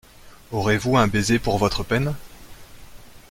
Aurez-vous 0.51 0.97
un 0.97 1.05
baiser 1.05 1.37
pour 1.37 1.59
votre 1.59 1.83
peine? 1.83 2.15